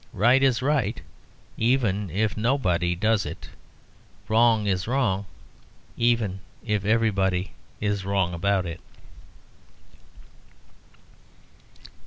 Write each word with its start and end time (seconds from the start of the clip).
Right 0.13 0.41
is 0.41 0.63
right, 0.63 0.99
even 1.57 2.09
if 2.09 2.35
nobody 2.35 2.95
does 2.95 3.23
it. 3.23 3.49
Wrong 4.27 4.65
is 4.65 4.87
wrong, 4.87 5.27
even 5.95 6.39
if 6.65 6.83
everybody 6.85 7.51
is 7.79 8.03
wrong 8.03 8.33
about 8.33 8.65
it. 8.65 8.81